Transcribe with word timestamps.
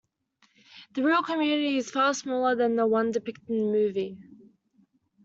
The 0.95 1.03
real 1.03 1.21
community 1.21 1.77
is 1.77 1.91
far 1.91 2.15
smaller 2.15 2.55
than 2.55 2.75
the 2.75 2.87
one 2.87 3.11
depicted 3.11 3.51
in 3.51 3.59
the 3.59 3.65
movie. 3.71 4.17